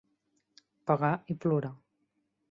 [0.91, 1.71] Pagar i plorar.